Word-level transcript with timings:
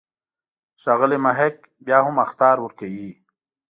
ښاغلی 0.81 1.17
محق 1.25 1.55
بیا 1.85 1.99
هم 2.05 2.15
اخطار 2.25 2.57
ورکوي. 2.61 3.11